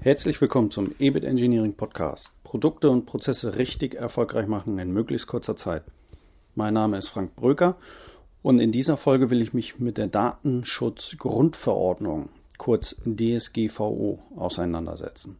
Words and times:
Herzlich 0.00 0.40
willkommen 0.40 0.70
zum 0.70 0.94
EBIT 1.00 1.24
Engineering 1.24 1.74
Podcast. 1.74 2.30
Produkte 2.44 2.88
und 2.88 3.04
Prozesse 3.04 3.56
richtig 3.56 3.96
erfolgreich 3.96 4.46
machen 4.46 4.78
in 4.78 4.92
möglichst 4.92 5.26
kurzer 5.26 5.56
Zeit. 5.56 5.82
Mein 6.54 6.74
Name 6.74 6.98
ist 6.98 7.08
Frank 7.08 7.34
Bröker 7.34 7.74
und 8.40 8.60
in 8.60 8.70
dieser 8.70 8.96
Folge 8.96 9.30
will 9.30 9.42
ich 9.42 9.54
mich 9.54 9.80
mit 9.80 9.98
der 9.98 10.06
Datenschutzgrundverordnung, 10.06 12.28
kurz 12.58 12.94
DSGVO, 13.06 14.20
auseinandersetzen. 14.36 15.36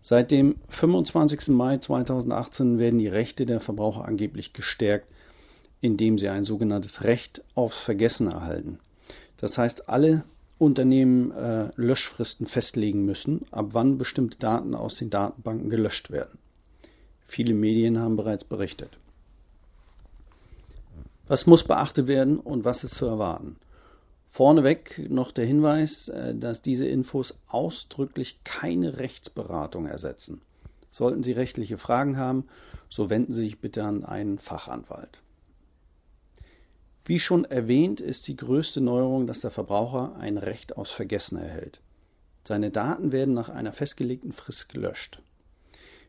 Seit 0.00 0.30
dem 0.30 0.60
25. 0.68 1.48
Mai 1.48 1.78
2018 1.78 2.78
werden 2.78 3.00
die 3.00 3.08
Rechte 3.08 3.44
der 3.44 3.58
Verbraucher 3.58 4.04
angeblich 4.04 4.52
gestärkt, 4.52 5.08
indem 5.80 6.16
sie 6.16 6.28
ein 6.28 6.44
sogenanntes 6.44 7.02
Recht 7.02 7.42
aufs 7.56 7.80
Vergessen 7.80 8.30
erhalten. 8.30 8.78
Das 9.36 9.58
heißt, 9.58 9.88
alle 9.88 10.22
Unternehmen 10.58 11.32
äh, 11.32 11.70
Löschfristen 11.76 12.46
festlegen 12.46 13.04
müssen, 13.04 13.42
ab 13.50 13.70
wann 13.72 13.98
bestimmte 13.98 14.38
Daten 14.38 14.74
aus 14.74 14.96
den 14.96 15.10
Datenbanken 15.10 15.70
gelöscht 15.70 16.10
werden. 16.10 16.38
Viele 17.22 17.54
Medien 17.54 17.98
haben 17.98 18.16
bereits 18.16 18.44
berichtet. 18.44 18.98
Was 21.28 21.46
muss 21.46 21.64
beachtet 21.64 22.08
werden 22.08 22.38
und 22.38 22.64
was 22.64 22.84
ist 22.84 22.94
zu 22.94 23.06
erwarten? 23.06 23.56
Vorneweg 24.26 25.10
noch 25.10 25.30
der 25.30 25.44
Hinweis, 25.44 26.08
äh, 26.08 26.34
dass 26.34 26.62
diese 26.62 26.86
Infos 26.86 27.34
ausdrücklich 27.48 28.40
keine 28.44 28.98
Rechtsberatung 28.98 29.86
ersetzen. 29.86 30.40
Sollten 30.90 31.22
Sie 31.22 31.32
rechtliche 31.32 31.78
Fragen 31.78 32.16
haben, 32.16 32.46
so 32.88 33.10
wenden 33.10 33.32
Sie 33.32 33.44
sich 33.44 33.60
bitte 33.60 33.84
an 33.84 34.04
einen 34.04 34.38
Fachanwalt. 34.38 35.18
Wie 37.04 37.18
schon 37.18 37.44
erwähnt, 37.44 38.00
ist 38.00 38.28
die 38.28 38.36
größte 38.36 38.80
Neuerung, 38.80 39.26
dass 39.26 39.40
der 39.40 39.50
Verbraucher 39.50 40.14
ein 40.16 40.38
Recht 40.38 40.76
aufs 40.76 40.92
Vergessen 40.92 41.36
erhält. 41.36 41.80
Seine 42.44 42.70
Daten 42.70 43.10
werden 43.10 43.34
nach 43.34 43.48
einer 43.48 43.72
festgelegten 43.72 44.32
Frist 44.32 44.68
gelöscht. 44.68 45.20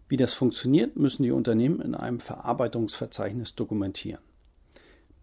Wie 0.07 0.17
das 0.17 0.35
funktioniert, 0.35 0.95
müssen 0.95 1.23
die 1.23 1.31
Unternehmen 1.31 1.81
in 1.81 1.95
einem 1.95 2.19
Verarbeitungsverzeichnis 2.19 3.55
dokumentieren. 3.55 4.21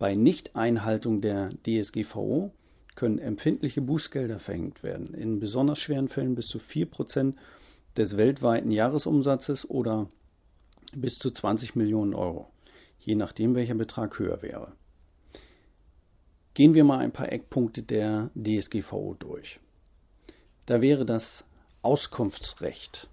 Bei 0.00 0.17
Nichteinhaltung 0.17 1.20
der 1.20 1.50
DSGVO 1.64 2.53
können 2.97 3.19
empfindliche 3.19 3.81
Bußgelder 3.81 4.41
verhängt 4.41 4.83
werden, 4.83 5.14
in 5.14 5.39
besonders 5.39 5.78
schweren 5.78 6.09
Fällen 6.09 6.34
bis 6.34 6.48
zu 6.48 6.59
4% 6.59 7.34
des 7.97 8.16
weltweiten 8.16 8.72
Jahresumsatzes 8.72 9.69
oder 9.70 10.09
bis 10.92 11.19
zu 11.19 11.31
20 11.31 11.77
Millionen 11.77 12.14
Euro, 12.14 12.50
je 12.98 13.14
nachdem 13.14 13.55
welcher 13.55 13.75
Betrag 13.75 14.19
höher 14.19 14.42
wäre. 14.42 14.72
Gehen 16.61 16.75
wir 16.75 16.84
mal 16.84 16.98
ein 16.98 17.11
paar 17.11 17.33
Eckpunkte 17.33 17.83
der 17.83 18.28
DSGVO 18.34 19.16
durch. 19.19 19.61
Da 20.66 20.83
wäre 20.83 21.06
das 21.06 21.47
Auskunftsrecht. 21.80 23.08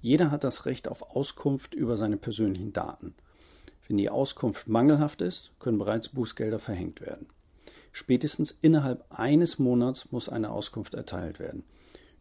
Jeder 0.00 0.30
hat 0.30 0.44
das 0.44 0.64
Recht 0.64 0.88
auf 0.88 1.02
Auskunft 1.14 1.74
über 1.74 1.98
seine 1.98 2.16
persönlichen 2.16 2.72
Daten. 2.72 3.14
Wenn 3.86 3.98
die 3.98 4.08
Auskunft 4.08 4.66
mangelhaft 4.66 5.20
ist, 5.20 5.50
können 5.58 5.76
bereits 5.76 6.08
Bußgelder 6.08 6.58
verhängt 6.58 7.02
werden. 7.02 7.26
Spätestens 7.92 8.56
innerhalb 8.62 9.04
eines 9.10 9.58
Monats 9.58 10.10
muss 10.10 10.30
eine 10.30 10.50
Auskunft 10.50 10.94
erteilt 10.94 11.38
werden 11.38 11.64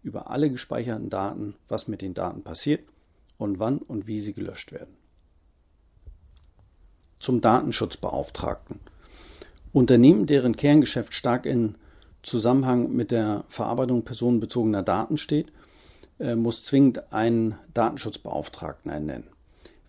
über 0.03 0.30
alle 0.30 0.50
gespeicherten 0.50 1.09
Daten, 1.09 1.56
was 1.70 1.88
mit 1.88 2.02
den 2.02 2.14
Daten 2.14 2.44
passiert 2.44 2.84
und 3.38 3.59
wann 3.59 3.78
und 3.78 4.08
wie 4.08 4.20
sie 4.20 4.34
gelöscht 4.34 4.73
werden. 4.73 4.98
Zum 7.20 7.40
Datenschutzbeauftragten. 7.40 8.81
Unternehmen, 9.76 10.26
deren 10.26 10.56
Kerngeschäft 10.56 11.14
stark 11.14 11.45
in 11.45 11.76
Zusammenhang 12.23 12.94
mit 12.94 13.12
der 13.12 13.44
Verarbeitung 13.50 14.06
personenbezogener 14.06 14.84
Daten 14.84 15.18
steht, 15.18 15.52
äh, 16.18 16.38
muss 16.38 16.64
zwingend 16.64 17.12
einen 17.12 17.56
Datenschutzbeauftragten 17.73 18.90
ernennen. 18.90 19.28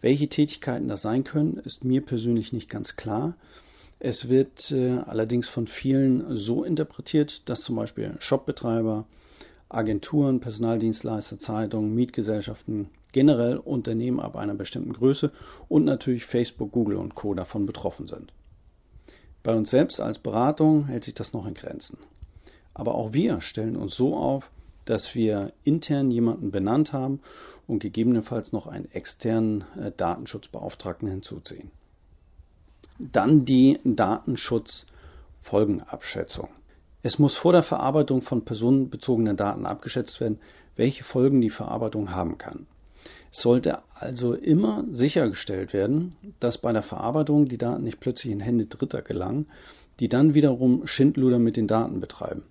Welche 0.01 0.27
Tätigkeiten 0.27 0.89
das 0.89 1.03
sein 1.03 1.23
können, 1.23 1.59
ist 1.59 1.85
mir 1.85 2.05
persönlich 2.05 2.53
nicht 2.53 2.69
ganz 2.69 2.97
klar. 2.97 3.37
Es 4.01 4.29
wird 4.29 4.73
äh, 4.73 4.99
allerdings 5.07 5.47
von 5.47 5.69
vielen 5.69 6.35
so 6.35 6.65
interpretiert, 6.65 7.49
dass 7.49 7.61
zum 7.61 7.77
Beispiel 7.77 8.17
Shopbetreiber, 8.19 9.07
Agenturen, 9.69 10.41
Personaldienstleister, 10.41 11.39
Zeitungen, 11.39 11.95
Mietgesellschaften, 11.95 12.89
generell 13.13 13.59
Unternehmen 13.59 14.19
ab 14.19 14.35
einer 14.35 14.55
bestimmten 14.55 14.95
Größe 14.95 15.31
und 15.69 15.85
natürlich 15.85 16.25
Facebook, 16.25 16.73
Google 16.73 16.97
und 16.97 17.15
Co. 17.15 17.35
davon 17.35 17.67
betroffen 17.67 18.09
sind. 18.09 18.33
Bei 19.47 19.55
uns 19.55 19.71
selbst 19.71 20.01
als 20.01 20.19
Beratung 20.19 20.87
hält 20.87 21.05
sich 21.05 21.15
das 21.15 21.33
noch 21.33 21.47
in 21.47 21.55
Grenzen. 21.55 21.99
Aber 22.75 22.97
auch 22.97 23.13
wir 23.13 23.41
stellen 23.41 23.77
uns 23.77 23.95
so 23.95 24.17
auf, 24.17 24.51
dass 24.87 25.15
wir 25.15 25.53
intern 25.63 26.11
jemanden 26.11 26.51
benannt 26.51 26.93
haben 26.93 27.21
und 27.69 27.79
gegebenenfalls 27.79 28.51
noch 28.51 28.67
einen 28.67 28.91
externen 28.91 29.65
äh, 29.79 29.93
Datenschutzbeauftragten 29.97 31.09
hinzuziehen. 31.09 31.71
Dann 32.99 33.45
die 33.45 33.79
Datenschutzfolgenabschätzung. 33.85 36.49
Es 37.05 37.21
muss 37.21 37.37
vor 37.37 37.53
der 37.53 37.63
Verarbeitung 37.63 38.23
von 38.23 38.45
personenbezogenen 38.45 39.37
Daten 39.37 39.65
abgeschätzt 39.65 40.21
werden, 40.21 40.41
welche 40.75 41.05
Folgen 41.05 41.41
die 41.41 41.51
Verarbeitung 41.51 42.11
haben 42.11 42.37
kann. 42.37 42.67
Sollte 43.39 43.81
also 43.93 44.33
immer 44.33 44.87
sichergestellt 44.93 45.75
werden, 45.75 46.17
dass 46.41 46.57
bei 46.57 46.73
der 46.73 46.83
Verarbeitung 46.83 47.49
die 47.49 47.59
Daten 47.59 47.85
nicht 47.85 48.01
plötzlich 48.01 48.33
in 48.33 48.41
Hände 48.41 48.65
Dritter 48.65 49.03
gelangen, 49.03 49.47
die 50.01 50.09
dann 50.09 50.33
wiederum 50.33 50.87
Schindluder 50.87 51.39
mit 51.39 51.59
den 51.59 51.69
Daten 51.69 52.01
betreiben. 52.01 52.45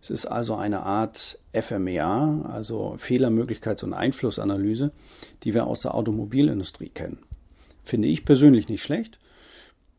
Es 0.00 0.08
ist 0.08 0.24
also 0.24 0.54
eine 0.54 0.80
Art 0.80 1.38
FMEA, 1.52 2.46
also 2.50 2.96
Fehlermöglichkeits- 2.98 3.84
und 3.84 3.92
Einflussanalyse, 3.92 4.92
die 5.42 5.52
wir 5.52 5.66
aus 5.66 5.82
der 5.82 5.94
Automobilindustrie 5.94 6.88
kennen. 6.88 7.18
Finde 7.84 8.08
ich 8.08 8.24
persönlich 8.24 8.70
nicht 8.70 8.82
schlecht, 8.82 9.18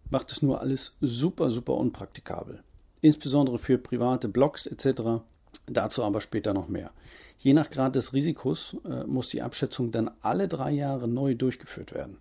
macht 0.10 0.32
es 0.32 0.42
nur 0.42 0.60
alles 0.60 0.96
super, 1.02 1.52
super 1.52 1.76
unpraktikabel. 1.76 2.64
Insbesondere 3.00 3.60
für 3.60 3.78
private 3.78 4.28
Blogs 4.28 4.66
etc. 4.66 5.22
Dazu 5.68 6.04
aber 6.04 6.22
später 6.22 6.54
noch 6.54 6.68
mehr. 6.68 6.92
Je 7.38 7.54
nach 7.54 7.70
Grad 7.70 7.96
des 7.96 8.14
Risikos 8.14 8.78
äh, 8.86 9.04
muss 9.06 9.30
die 9.30 9.42
Abschätzung 9.42 9.92
dann 9.92 10.12
alle 10.22 10.48
drei 10.48 10.72
Jahre 10.72 11.08
neu 11.08 11.36
durchgeführt 11.36 11.94
werden. 11.94 12.18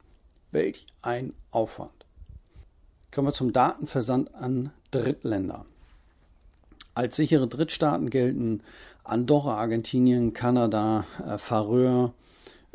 Welch 0.51 0.87
ein 1.03 1.35
Aufwand. 1.51 2.07
Kommen 3.13 3.29
wir 3.29 3.33
zum 3.33 3.53
Datenversand 3.53 4.35
an 4.35 4.71
Drittländer. 4.91 5.67
Als 6.95 7.17
sichere 7.17 7.49
Drittstaaten 7.49 8.11
gelten 8.11 8.63
Andorra, 9.05 9.57
Argentinien, 9.57 10.33
Kanada, 10.33 11.05
äh, 11.27 11.39
Färöer, 11.39 12.13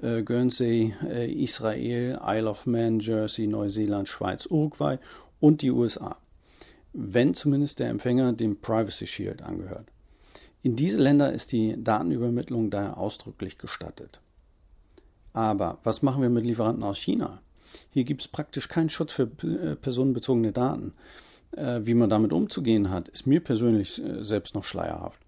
äh, 0.02 0.24
Guernsey, 0.24 0.94
äh, 1.04 1.32
Israel, 1.32 2.20
Isle 2.24 2.50
of 2.50 2.66
Man, 2.66 3.00
Jersey, 3.00 3.48
Neuseeland, 3.48 4.10
Schweiz, 4.10 4.46
Uruguay 4.46 4.98
und 5.40 5.62
die 5.62 5.72
USA, 5.72 6.18
wenn 6.94 7.34
zumindest 7.34 7.80
der 7.80 7.90
Empfänger 7.90 8.34
dem 8.34 8.60
Privacy 8.60 9.08
Shield 9.08 9.42
angehört. 9.42 9.88
In 10.66 10.76
diese 10.76 10.98
Länder 10.98 11.32
ist 11.32 11.52
die 11.52 11.76
Datenübermittlung 11.78 12.72
daher 12.72 12.98
ausdrücklich 12.98 13.60
gestattet. 13.60 14.20
Aber 15.32 15.78
was 15.84 16.02
machen 16.02 16.24
wir 16.24 16.30
mit 16.32 16.44
Lieferanten 16.44 16.84
aus 16.84 16.98
China? 16.98 17.40
Hier 17.92 18.04
gibt 18.04 18.22
es 18.22 18.28
praktisch 18.28 18.68
keinen 18.68 18.90
Schutz 18.90 19.12
für 19.12 19.30
äh, 19.44 19.76
personenbezogene 19.76 20.54
Daten. 20.54 20.94
Äh, 21.52 21.82
wie 21.84 21.94
man 21.94 22.10
damit 22.10 22.34
umzugehen 22.34 22.90
hat, 22.90 23.10
ist 23.10 23.28
mir 23.28 23.42
persönlich 23.42 24.04
äh, 24.04 24.24
selbst 24.24 24.56
noch 24.56 24.64
schleierhaft. 24.64 25.22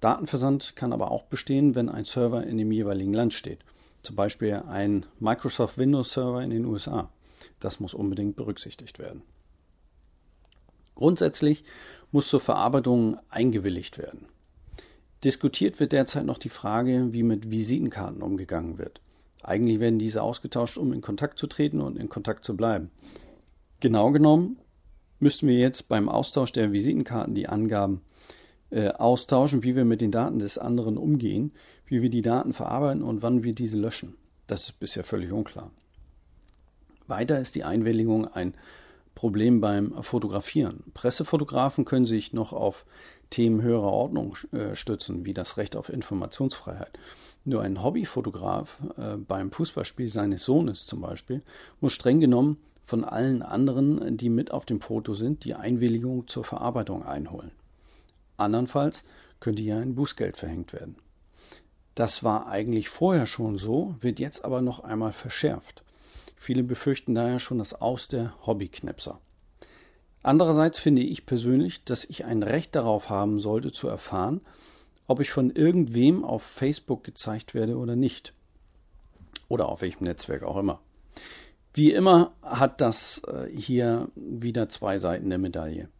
Datenversand 0.00 0.74
kann 0.74 0.92
aber 0.92 1.12
auch 1.12 1.26
bestehen, 1.26 1.76
wenn 1.76 1.88
ein 1.88 2.04
Server 2.04 2.44
in 2.44 2.58
dem 2.58 2.72
jeweiligen 2.72 3.14
Land 3.14 3.34
steht. 3.34 3.60
Zum 4.02 4.16
Beispiel 4.16 4.64
ein 4.68 5.06
Microsoft 5.20 5.78
Windows 5.78 6.12
Server 6.12 6.42
in 6.42 6.50
den 6.50 6.64
USA. 6.64 7.08
Das 7.60 7.78
muss 7.78 7.94
unbedingt 7.94 8.34
berücksichtigt 8.34 8.98
werden. 8.98 9.22
Grundsätzlich 10.96 11.62
muss 12.10 12.26
zur 12.26 12.40
Verarbeitung 12.40 13.20
eingewilligt 13.28 13.96
werden. 13.96 14.26
Diskutiert 15.24 15.78
wird 15.78 15.92
derzeit 15.92 16.26
noch 16.26 16.38
die 16.38 16.48
Frage, 16.48 17.12
wie 17.12 17.22
mit 17.22 17.50
Visitenkarten 17.50 18.22
umgegangen 18.22 18.78
wird. 18.78 19.00
Eigentlich 19.42 19.80
werden 19.80 19.98
diese 19.98 20.22
ausgetauscht, 20.22 20.78
um 20.78 20.92
in 20.92 21.00
Kontakt 21.00 21.38
zu 21.38 21.46
treten 21.46 21.80
und 21.80 21.96
in 21.96 22.08
Kontakt 22.08 22.44
zu 22.44 22.56
bleiben. 22.56 22.90
Genau 23.80 24.10
genommen 24.10 24.58
müssten 25.20 25.46
wir 25.46 25.56
jetzt 25.56 25.88
beim 25.88 26.08
Austausch 26.08 26.52
der 26.52 26.72
Visitenkarten 26.72 27.34
die 27.34 27.48
Angaben 27.48 28.02
äh, 28.70 28.88
austauschen, 28.88 29.62
wie 29.62 29.76
wir 29.76 29.84
mit 29.84 30.00
den 30.00 30.10
Daten 30.10 30.38
des 30.38 30.58
anderen 30.58 30.96
umgehen, 30.96 31.52
wie 31.86 32.02
wir 32.02 32.10
die 32.10 32.22
Daten 32.22 32.52
verarbeiten 32.52 33.02
und 33.02 33.22
wann 33.22 33.44
wir 33.44 33.54
diese 33.54 33.78
löschen. 33.78 34.14
Das 34.46 34.64
ist 34.64 34.80
bisher 34.80 35.04
völlig 35.04 35.30
unklar. 35.30 35.70
Weiter 37.06 37.38
ist 37.38 37.54
die 37.54 37.64
Einwilligung 37.64 38.26
ein 38.26 38.54
Problem 39.14 39.60
beim 39.60 40.02
Fotografieren. 40.02 40.84
Pressefotografen 40.94 41.84
können 41.84 42.06
sich 42.06 42.32
noch 42.32 42.52
auf 42.52 42.84
Themen 43.30 43.62
höherer 43.62 43.92
Ordnung 43.92 44.36
äh, 44.52 44.74
stützen, 44.74 45.24
wie 45.24 45.34
das 45.34 45.56
Recht 45.56 45.76
auf 45.76 45.88
Informationsfreiheit. 45.88 46.98
Nur 47.44 47.62
ein 47.62 47.82
Hobbyfotograf 47.82 48.78
äh, 48.96 49.16
beim 49.16 49.50
Fußballspiel 49.50 50.08
seines 50.08 50.44
Sohnes 50.44 50.86
zum 50.86 51.00
Beispiel 51.00 51.42
muss 51.80 51.92
streng 51.92 52.20
genommen 52.20 52.58
von 52.84 53.04
allen 53.04 53.42
anderen, 53.42 54.16
die 54.16 54.28
mit 54.28 54.50
auf 54.50 54.66
dem 54.66 54.80
Foto 54.80 55.14
sind, 55.14 55.44
die 55.44 55.54
Einwilligung 55.54 56.28
zur 56.28 56.44
Verarbeitung 56.44 57.04
einholen. 57.04 57.52
Andernfalls 58.36 59.04
könnte 59.40 59.62
hier 59.62 59.78
ein 59.78 59.94
Bußgeld 59.94 60.36
verhängt 60.36 60.72
werden. 60.72 60.96
Das 61.94 62.24
war 62.24 62.46
eigentlich 62.46 62.88
vorher 62.88 63.26
schon 63.26 63.58
so, 63.58 63.94
wird 64.00 64.18
jetzt 64.18 64.44
aber 64.44 64.62
noch 64.62 64.80
einmal 64.80 65.12
verschärft. 65.12 65.81
Viele 66.42 66.64
befürchten 66.64 67.14
daher 67.14 67.38
schon 67.38 67.58
das 67.58 67.72
Aus 67.72 68.08
der 68.08 68.34
Hobbyknipser. 68.44 69.20
Andererseits 70.24 70.76
finde 70.80 71.02
ich 71.02 71.24
persönlich, 71.24 71.84
dass 71.84 72.04
ich 72.04 72.24
ein 72.24 72.42
Recht 72.42 72.74
darauf 72.74 73.10
haben 73.10 73.38
sollte 73.38 73.70
zu 73.70 73.86
erfahren, 73.86 74.40
ob 75.06 75.20
ich 75.20 75.30
von 75.30 75.50
irgendwem 75.50 76.24
auf 76.24 76.42
Facebook 76.42 77.04
gezeigt 77.04 77.54
werde 77.54 77.76
oder 77.76 77.94
nicht. 77.94 78.34
Oder 79.46 79.68
auf 79.68 79.82
welchem 79.82 80.02
Netzwerk 80.02 80.42
auch 80.42 80.56
immer. 80.56 80.80
Wie 81.74 81.92
immer 81.92 82.32
hat 82.42 82.80
das 82.80 83.22
äh, 83.28 83.46
hier 83.56 84.08
wieder 84.16 84.68
zwei 84.68 84.98
Seiten 84.98 85.30
der 85.30 85.38
Medaille. 85.38 85.90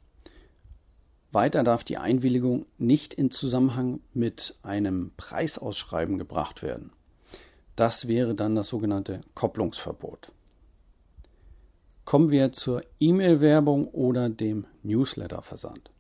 Weiter 1.31 1.62
darf 1.62 1.85
die 1.85 1.99
Einwilligung 1.99 2.67
nicht 2.79 3.15
in 3.15 3.31
Zusammenhang 3.31 4.00
mit 4.12 4.59
einem 4.65 5.12
Preisausschreiben 5.17 6.19
gebracht 6.19 6.65
werden. 6.65 6.91
Das 7.77 8.07
wäre 8.07 8.35
dann 8.35 8.55
das 8.55 8.69
sogenannte 8.69 9.23
Kopplungsverbot. 9.35 10.33
Kommen 12.05 12.31
wir 12.31 12.53
zur 12.53 12.83
E-Mail-Werbung 13.01 13.89
oder 13.89 14.29
dem 14.29 14.67
Newsletter-Versand. 14.83 15.91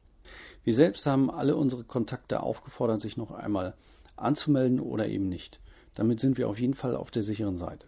Wir 0.64 0.74
selbst 0.74 1.06
haben 1.06 1.30
alle 1.30 1.56
unsere 1.56 1.84
Kontakte 1.84 2.40
aufgefordert, 2.40 3.00
sich 3.00 3.16
noch 3.16 3.30
einmal 3.30 3.74
anzumelden 4.16 4.80
oder 4.80 5.08
eben 5.08 5.28
nicht. 5.28 5.60
Damit 5.94 6.20
sind 6.20 6.38
wir 6.38 6.48
auf 6.48 6.60
jeden 6.60 6.74
Fall 6.74 6.96
auf 6.96 7.10
der 7.10 7.22
sicheren 7.22 7.56
Seite. 7.56 7.86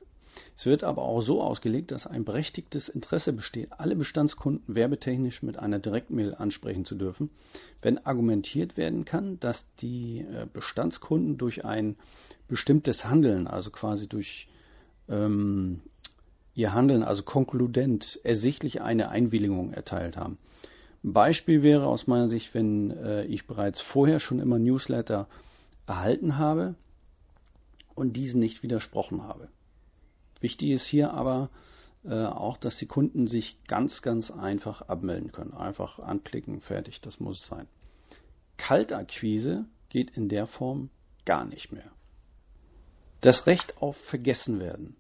Es 0.57 0.67
wird 0.67 0.85
aber 0.85 1.03
auch 1.03 1.21
so 1.21 1.43
ausgelegt, 1.43 1.91
dass 1.91 2.07
ein 2.07 2.25
berechtigtes 2.25 2.89
Interesse 2.89 3.33
besteht, 3.33 3.73
alle 3.73 3.97
Bestandskunden 3.97 4.75
werbetechnisch 4.75 5.43
mit 5.43 5.59
einer 5.59 5.79
Direktmail 5.79 6.35
ansprechen 6.35 6.85
zu 6.85 6.95
dürfen, 6.95 7.31
wenn 7.83 7.99
argumentiert 7.99 8.77
werden 8.77 9.05
kann, 9.05 9.39
dass 9.41 9.67
die 9.77 10.21
äh, 10.21 10.47
Bestandskunden 10.53 11.39
durch 11.39 11.65
ein 11.65 11.97
bestimmtes 12.49 13.05
Handeln, 13.05 13.47
also 13.47 13.71
quasi 13.71 14.09
durch 14.09 14.49
ähm, 15.09 15.83
ihr 16.55 16.73
Handeln, 16.73 17.03
also 17.03 17.23
konkludent, 17.23 18.21
ersichtlich 18.23 18.81
eine 18.81 19.09
Einwilligung 19.09 19.73
erteilt 19.73 20.17
haben. 20.17 20.39
Ein 21.03 21.13
Beispiel 21.13 21.63
wäre 21.63 21.87
aus 21.87 22.07
meiner 22.07 22.29
Sicht, 22.29 22.55
wenn 22.55 22.91
äh, 22.91 23.25
ich 23.25 23.47
bereits 23.47 23.81
vorher 23.81 24.21
schon 24.21 24.39
immer 24.39 24.59
Newsletter 24.59 25.29
erhalten 25.87 26.39
habe 26.39 26.77
und 27.95 28.15
diesen 28.15 28.41
nicht 28.41 28.63
widersprochen 28.63 29.23
habe. 29.23 29.49
Wichtig 30.41 30.71
ist 30.71 30.87
hier 30.87 31.13
aber 31.13 31.51
äh, 32.05 32.25
auch, 32.25 32.57
dass 32.57 32.77
die 32.77 32.87
Kunden 32.87 33.27
sich 33.27 33.63
ganz, 33.65 34.03
ganz 34.03 34.31
einfach 34.31 34.83
abmelden 34.83 35.33
können. 35.33 35.55
Einfach 35.55 35.99
anklicken, 35.99 36.61
fertig, 36.61 37.01
das 37.01 37.21
muss 37.21 37.47
sein. 37.47 37.67
Kaltakquise 38.57 39.65
geht 39.89 40.11
in 40.11 40.29
der 40.29 40.47
Form 40.47 40.91
gar 41.25 41.45
nicht 41.45 41.73
mehr. 41.73 41.91
Das 43.21 43.47
Recht 43.47 43.79
auf 43.81 43.97
Vergessenwerden. 43.97 44.97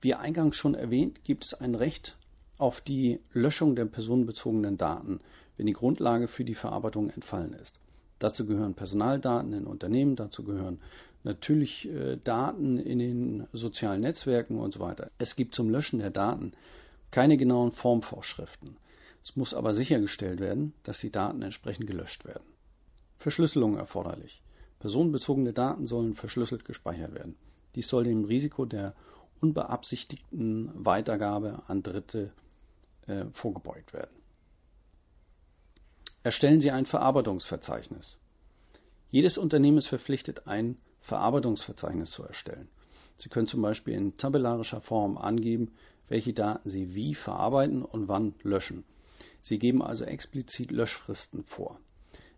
Wie 0.00 0.14
eingangs 0.14 0.56
schon 0.56 0.74
erwähnt, 0.74 1.22
gibt 1.22 1.44
es 1.44 1.54
ein 1.54 1.76
Recht 1.76 2.16
auf 2.58 2.80
die 2.80 3.20
Löschung 3.32 3.76
der 3.76 3.84
personenbezogenen 3.84 4.76
Daten, 4.76 5.20
wenn 5.56 5.66
die 5.66 5.72
Grundlage 5.72 6.26
für 6.26 6.44
die 6.44 6.54
Verarbeitung 6.54 7.10
entfallen 7.10 7.52
ist. 7.52 7.78
Dazu 8.22 8.46
gehören 8.46 8.74
Personaldaten 8.74 9.52
in 9.52 9.66
Unternehmen, 9.66 10.14
dazu 10.14 10.44
gehören 10.44 10.78
natürlich 11.24 11.88
äh, 11.88 12.18
Daten 12.22 12.78
in 12.78 13.00
den 13.00 13.48
sozialen 13.52 14.02
Netzwerken 14.02 14.60
und 14.60 14.74
so 14.74 14.78
weiter. 14.78 15.10
Es 15.18 15.34
gibt 15.34 15.56
zum 15.56 15.70
Löschen 15.70 15.98
der 15.98 16.10
Daten 16.10 16.52
keine 17.10 17.36
genauen 17.36 17.72
Formvorschriften. 17.72 18.76
Es 19.24 19.34
muss 19.34 19.54
aber 19.54 19.74
sichergestellt 19.74 20.38
werden, 20.38 20.72
dass 20.84 21.00
die 21.00 21.10
Daten 21.10 21.42
entsprechend 21.42 21.88
gelöscht 21.88 22.24
werden. 22.24 22.44
Verschlüsselung 23.18 23.76
erforderlich. 23.76 24.40
Personenbezogene 24.78 25.52
Daten 25.52 25.88
sollen 25.88 26.14
verschlüsselt 26.14 26.64
gespeichert 26.64 27.14
werden. 27.14 27.34
Dies 27.74 27.88
soll 27.88 28.04
dem 28.04 28.24
Risiko 28.24 28.66
der 28.66 28.94
unbeabsichtigten 29.40 30.70
Weitergabe 30.74 31.64
an 31.66 31.82
Dritte 31.82 32.30
äh, 33.08 33.24
vorgebeugt 33.32 33.92
werden. 33.92 34.21
Erstellen 36.24 36.60
Sie 36.60 36.70
ein 36.70 36.86
Verarbeitungsverzeichnis. 36.86 38.16
Jedes 39.10 39.38
Unternehmen 39.38 39.78
ist 39.78 39.88
verpflichtet, 39.88 40.46
ein 40.46 40.76
Verarbeitungsverzeichnis 41.00 42.12
zu 42.12 42.22
erstellen. 42.22 42.68
Sie 43.16 43.28
können 43.28 43.48
zum 43.48 43.60
Beispiel 43.60 43.94
in 43.94 44.16
tabellarischer 44.16 44.80
Form 44.80 45.18
angeben, 45.18 45.72
welche 46.08 46.32
Daten 46.32 46.70
Sie 46.70 46.94
wie 46.94 47.14
verarbeiten 47.14 47.82
und 47.82 48.06
wann 48.06 48.34
löschen. 48.42 48.84
Sie 49.40 49.58
geben 49.58 49.82
also 49.82 50.04
explizit 50.04 50.70
Löschfristen 50.70 51.42
vor. 51.44 51.80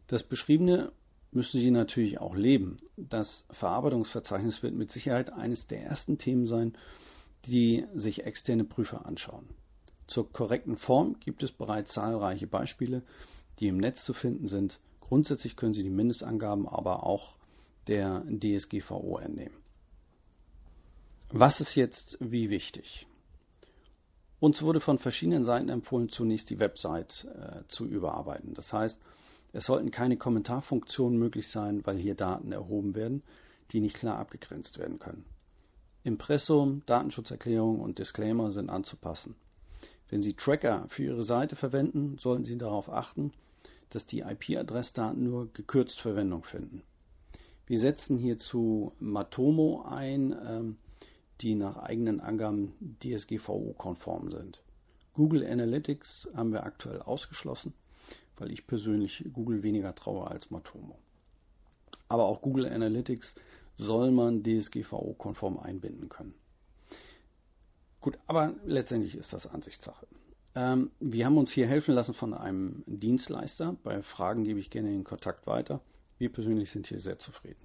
Das 0.07 0.23
Beschriebene 0.23 0.93
müssen 1.31 1.61
Sie 1.61 1.71
natürlich 1.71 2.19
auch 2.19 2.35
leben. 2.35 2.79
Das 2.97 3.45
Verarbeitungsverzeichnis 3.51 4.63
wird 4.63 4.75
mit 4.75 4.91
Sicherheit 4.91 5.33
eines 5.33 5.67
der 5.67 5.83
ersten 5.83 6.17
Themen 6.17 6.47
sein, 6.47 6.73
die 7.45 7.85
sich 7.95 8.25
externe 8.25 8.65
Prüfer 8.65 9.05
anschauen. 9.05 9.47
Zur 10.07 10.31
korrekten 10.33 10.77
Form 10.77 11.19
gibt 11.21 11.43
es 11.43 11.53
bereits 11.53 11.93
zahlreiche 11.93 12.47
Beispiele, 12.47 13.03
die 13.61 13.69
im 13.69 13.79
Netz 13.79 14.05
zu 14.05 14.15
finden 14.15 14.49
sind. 14.49 14.81
Grundsätzlich 15.01 15.57
können 15.57 15.75
Sie 15.75 15.83
die 15.83 15.91
Mindestangaben 15.91 16.69
aber 16.69 17.05
auch 17.05 17.37
der 17.87 18.25
DSGVO 18.27 19.19
entnehmen. 19.19 19.57
Was 21.31 21.61
ist 21.61 21.75
jetzt 21.75 22.17
wie 22.21 22.51
wichtig? 22.51 23.07
Uns 24.41 24.63
wurde 24.63 24.81
von 24.81 24.99
verschiedenen 24.99 25.45
Seiten 25.45 25.69
empfohlen, 25.69 26.09
zunächst 26.09 26.51
die 26.51 26.61
Website 26.61 27.27
äh, 27.35 27.67
zu 27.67 27.87
überarbeiten. 27.87 28.55
Das 28.55 28.73
heißt, 28.73 29.01
es 29.53 29.67
sollten 29.67 29.91
keine 29.91 30.17
Kommentarfunktionen 30.17 31.19
möglich 31.19 31.49
sein, 31.49 31.87
weil 31.87 31.97
hier 31.97 32.15
Daten 32.15 32.53
erhoben 32.53 32.95
werden, 32.95 33.23
die 33.71 33.81
nicht 33.81 33.97
klar 33.97 34.19
abgegrenzt 34.19 34.79
werden 34.79 34.99
können. 34.99 35.25
Impressum, 36.03 36.83
Datenschutzerklärung 36.87 37.81
und 37.81 37.99
Disclaimer 37.99 38.53
sind 38.53 38.69
anzupassen. 38.69 39.35
Wenn 40.11 40.23
Sie 40.23 40.35
Tracker 40.35 40.85
für 40.89 41.05
Ihre 41.05 41.25
Seite 41.25 41.57
verwenden, 41.57 42.19
sollten 42.19 42.45
Sie 42.45 42.59
darauf 42.59 42.91
achten, 42.91 43.33
dass 43.95 44.07
die 44.07 44.21
IP-Adressdaten 44.21 45.23
nur 45.23 45.53
gekürzt 45.53 46.01
Verwendung 46.01 46.45
finden. 46.45 46.83
Wir 47.67 47.79
setzen 47.79 48.19
hierzu 48.19 48.93
Matomo 48.99 49.85
ein, 49.89 50.37
ähm, 50.47 50.77
die 51.41 51.55
nach 51.55 51.77
eigenen 51.77 52.21
Angaben 52.21 52.75
DSGVO-konform 53.03 54.31
sind. 54.31 54.63
Google 55.15 55.47
Analytics 55.47 56.29
haben 56.35 56.53
wir 56.53 56.65
aktuell 56.65 57.01
ausgeschlossen 57.01 57.73
weil 58.37 58.53
ich 58.53 58.67
persönlich 58.67 59.25
Google 59.33 59.63
weniger 59.63 59.95
traue 59.95 60.27
als 60.27 60.51
Matomo. 60.51 60.99
Aber 62.09 62.25
auch 62.25 62.43
Google 62.43 62.67
Analytics 62.67 63.35
soll 63.77 64.11
man 64.11 64.43
DSGVO-konform 64.43 65.59
einbinden 65.59 66.09
können. 66.09 66.35
Gut, 68.01 68.19
aber 68.27 68.55
letztendlich 68.65 69.17
ist 69.17 69.33
das 69.33 69.47
Ansichtssache. 69.47 70.07
Ähm, 70.55 70.91
wir 71.01 71.27
haben 71.27 71.39
uns 71.39 71.53
hier 71.53 71.67
helfen 71.67 71.95
lassen 71.95 72.15
von 72.15 72.35
einem 72.35 72.83
Dienstleister. 72.87 73.77
Bei 73.83 74.03
Fragen 74.03 74.45
gebe 74.45 74.61
ich 74.61 74.71
gerne 74.71 74.91
den 74.91 75.05
Kontakt 75.05 75.47
weiter. 75.47 75.81
Wir 76.19 76.31
persönlich 76.31 76.71
sind 76.71 76.87
hier 76.87 77.01
sehr 77.01 77.19
zufrieden. 77.19 77.61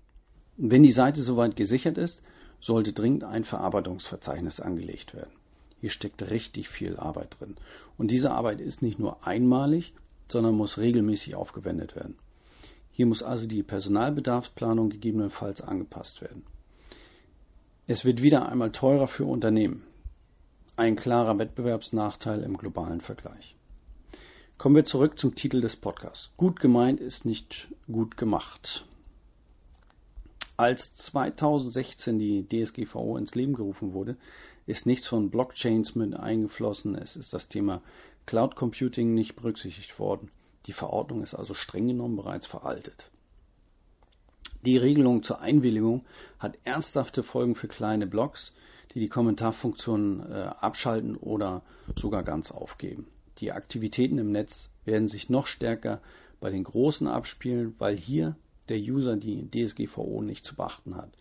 Wenn 0.57 0.83
die 0.83 0.91
Seite 0.91 1.21
soweit 1.21 1.55
gesichert 1.55 1.97
ist, 1.97 2.21
sollte 2.59 2.91
dringend 2.91 3.23
ein 3.23 3.43
Verarbeitungsverzeichnis 3.43 4.59
angelegt 4.59 5.13
werden. 5.13 5.31
Hier 5.79 5.89
steckt 5.89 6.29
richtig 6.29 6.67
viel 6.67 6.97
Arbeit 6.97 7.37
drin. 7.39 7.55
Und 7.97 8.11
diese 8.11 8.31
Arbeit 8.31 8.59
ist 8.59 8.81
nicht 8.81 8.99
nur 8.99 9.25
einmalig, 9.25 9.93
sondern 10.27 10.55
muss 10.55 10.77
regelmäßig 10.77 11.35
aufgewendet 11.35 11.95
werden. 11.95 12.15
Hier 12.91 13.05
muss 13.05 13.23
also 13.23 13.47
die 13.47 13.63
Personalbedarfsplanung 13.63 14.89
gegebenenfalls 14.89 15.61
angepasst 15.61 16.21
werden. 16.21 16.43
Es 17.87 18.03
wird 18.03 18.21
wieder 18.21 18.49
einmal 18.49 18.71
teurer 18.71 19.07
für 19.07 19.25
Unternehmen. 19.25 19.83
Ein 20.79 20.95
klarer 20.95 21.37
Wettbewerbsnachteil 21.37 22.41
im 22.41 22.55
globalen 22.55 23.01
Vergleich. 23.01 23.57
Kommen 24.57 24.77
wir 24.77 24.85
zurück 24.85 25.19
zum 25.19 25.35
Titel 25.35 25.59
des 25.59 25.75
Podcasts. 25.75 26.31
Gut 26.37 26.61
gemeint 26.61 27.01
ist 27.01 27.25
nicht 27.25 27.67
gut 27.91 28.15
gemacht. 28.15 28.85
Als 30.55 30.95
2016 30.95 32.17
die 32.17 32.47
DSGVO 32.47 33.17
ins 33.17 33.35
Leben 33.35 33.55
gerufen 33.55 33.91
wurde, 33.91 34.15
ist 34.67 34.85
nichts 34.85 35.09
von 35.09 35.29
Blockchains 35.29 35.95
mit 35.95 36.15
eingeflossen. 36.15 36.95
Es 36.95 37.17
ist 37.17 37.33
das 37.33 37.49
Thema 37.49 37.81
Cloud 38.25 38.55
Computing 38.55 39.13
nicht 39.13 39.35
berücksichtigt 39.35 39.99
worden. 39.99 40.29
Die 40.65 40.71
Verordnung 40.71 41.23
ist 41.23 41.33
also 41.33 41.55
streng 41.55 41.87
genommen 41.87 42.15
bereits 42.15 42.47
veraltet. 42.47 43.11
Die 44.65 44.77
Regelung 44.77 45.23
zur 45.23 45.39
Einwilligung 45.39 46.03
hat 46.37 46.57
ernsthafte 46.65 47.23
Folgen 47.23 47.55
für 47.55 47.69
kleine 47.69 48.07
Blogs, 48.07 48.51
die 48.93 48.99
die 48.99 49.07
Kommentarfunktion 49.07 50.19
äh, 50.29 50.33
abschalten 50.59 51.15
oder 51.15 51.61
sogar 51.95 52.23
ganz 52.23 52.51
aufgeben. 52.51 53.07
Die 53.37 53.53
Aktivitäten 53.53 54.17
im 54.17 54.31
Netz 54.31 54.69
werden 54.83 55.07
sich 55.07 55.29
noch 55.29 55.47
stärker 55.47 56.01
bei 56.41 56.49
den 56.49 56.65
Großen 56.65 57.07
abspielen, 57.07 57.75
weil 57.77 57.95
hier 57.95 58.35
der 58.67 58.77
User 58.77 59.15
die 59.15 59.49
DSGVO 59.49 60.21
nicht 60.21 60.45
zu 60.45 60.55
beachten 60.55 60.95
hat. 60.95 61.11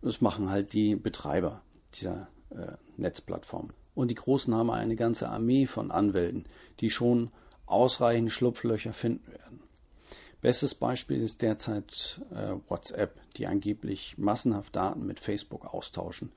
Das 0.00 0.22
machen 0.22 0.48
halt 0.48 0.72
die 0.72 0.96
Betreiber 0.96 1.60
dieser 1.94 2.28
äh, 2.50 2.72
Netzplattform. 2.96 3.70
Und 3.94 4.10
die 4.10 4.14
Großen 4.14 4.54
haben 4.54 4.70
eine 4.70 4.96
ganze 4.96 5.28
Armee 5.28 5.66
von 5.66 5.90
Anwälten, 5.90 6.44
die 6.80 6.90
schon 6.90 7.30
ausreichend 7.66 8.32
Schlupflöcher 8.32 8.94
finden 8.94 9.30
werden. 9.30 9.60
Bestes 10.42 10.74
Beispiel 10.74 11.20
ist 11.20 11.42
derzeit 11.42 12.18
äh, 12.30 12.54
WhatsApp, 12.68 13.20
die 13.36 13.46
angeblich 13.46 14.16
massenhaft 14.16 14.74
Daten 14.74 15.04
mit 15.04 15.20
Facebook 15.20 15.66
austauschen. 15.66 16.32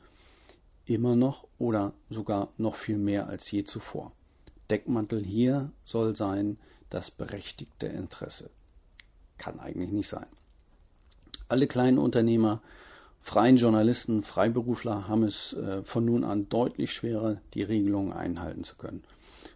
Immer 0.86 1.16
noch 1.16 1.48
oder 1.58 1.94
sogar 2.10 2.50
noch 2.58 2.76
viel 2.76 2.98
mehr 2.98 3.28
als 3.28 3.50
je 3.50 3.64
zuvor. 3.64 4.12
Deckmantel 4.70 5.24
hier 5.24 5.72
soll 5.86 6.18
sein 6.18 6.58
das 6.90 7.12
berechtigte 7.12 7.88
Interesse. 7.88 8.50
Kann 9.38 9.62
eigentlich 9.62 9.92
nicht 9.92 10.10
sein. 10.10 10.28
Alle 11.48 11.68
kleinen 11.68 11.98
Unternehmer, 11.98 12.62
freien 13.22 13.56
Journalisten, 13.56 14.24
Freiberufler 14.24 15.08
haben 15.08 15.24
es 15.24 15.54
äh, 15.54 15.82
von 15.84 16.04
nun 16.04 16.26
an 16.26 16.50
deutlich 16.50 16.92
schwerer, 16.92 17.40
die 17.54 17.64
Regelungen 17.64 18.12
einhalten 18.12 18.66
zu 18.66 18.76
können. 18.76 19.04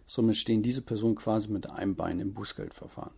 Somit 0.06 0.36
stehen 0.36 0.62
diese 0.62 0.80
Personen 0.80 1.16
quasi 1.16 1.48
mit 1.48 1.68
einem 1.68 1.96
Bein 1.96 2.18
im 2.18 2.32
Bußgeldverfahren. 2.32 3.12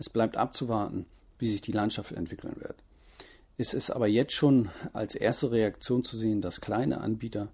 Es 0.00 0.08
bleibt 0.08 0.38
abzuwarten, 0.38 1.04
wie 1.38 1.50
sich 1.50 1.60
die 1.60 1.72
Landschaft 1.72 2.12
entwickeln 2.12 2.56
wird. 2.56 2.76
Es 3.58 3.74
ist 3.74 3.90
aber 3.90 4.08
jetzt 4.08 4.32
schon 4.32 4.70
als 4.94 5.14
erste 5.14 5.50
Reaktion 5.50 6.04
zu 6.04 6.16
sehen, 6.16 6.40
dass 6.40 6.62
kleine 6.62 7.02
Anbieter 7.02 7.48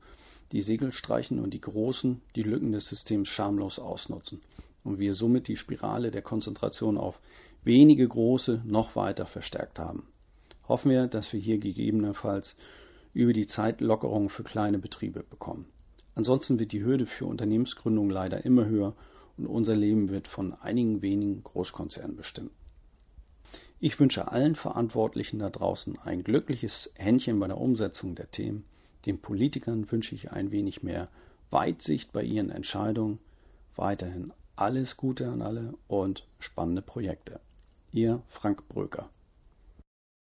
die 0.52 0.60
Segel 0.60 0.92
streichen 0.92 1.40
und 1.40 1.54
die 1.54 1.60
großen 1.60 2.22
die 2.36 2.44
Lücken 2.44 2.70
des 2.70 2.86
Systems 2.86 3.26
schamlos 3.26 3.80
ausnutzen 3.80 4.42
und 4.84 5.00
wir 5.00 5.14
somit 5.14 5.48
die 5.48 5.56
Spirale 5.56 6.12
der 6.12 6.22
Konzentration 6.22 6.98
auf 6.98 7.18
wenige 7.64 8.06
große 8.06 8.62
noch 8.64 8.94
weiter 8.94 9.26
verstärkt 9.26 9.80
haben. 9.80 10.06
Hoffen 10.68 10.92
wir, 10.92 11.08
dass 11.08 11.32
wir 11.32 11.40
hier 11.40 11.58
gegebenenfalls 11.58 12.54
über 13.12 13.32
die 13.32 13.48
Zeit 13.48 13.80
Lockerungen 13.80 14.28
für 14.28 14.44
kleine 14.44 14.78
Betriebe 14.78 15.24
bekommen. 15.24 15.66
Ansonsten 16.14 16.60
wird 16.60 16.70
die 16.70 16.84
Hürde 16.84 17.06
für 17.06 17.26
Unternehmensgründung 17.26 18.08
leider 18.08 18.44
immer 18.44 18.66
höher 18.66 18.94
und 19.36 19.46
unser 19.46 19.76
Leben 19.76 20.08
wird 20.08 20.28
von 20.28 20.54
einigen 20.54 21.02
wenigen 21.02 21.42
Großkonzernen 21.42 22.16
bestimmt. 22.16 22.52
Ich 23.78 24.00
wünsche 24.00 24.32
allen 24.32 24.54
Verantwortlichen 24.54 25.38
da 25.38 25.50
draußen 25.50 25.98
ein 25.98 26.24
glückliches 26.24 26.90
Händchen 26.94 27.38
bei 27.38 27.46
der 27.46 27.58
Umsetzung 27.58 28.14
der 28.14 28.30
Themen. 28.30 28.64
Den 29.04 29.18
Politikern 29.18 29.90
wünsche 29.92 30.14
ich 30.14 30.32
ein 30.32 30.50
wenig 30.50 30.82
mehr 30.82 31.08
Weitsicht 31.50 32.12
bei 32.12 32.22
ihren 32.22 32.50
Entscheidungen. 32.50 33.18
Weiterhin 33.76 34.32
alles 34.56 34.96
Gute 34.96 35.28
an 35.28 35.42
alle 35.42 35.74
und 35.86 36.26
spannende 36.38 36.82
Projekte. 36.82 37.40
Ihr 37.92 38.22
Frank 38.28 38.66
Bröker. 38.68 39.10